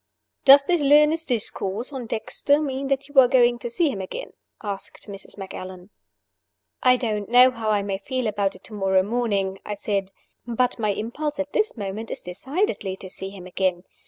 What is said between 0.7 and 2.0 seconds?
learned discourse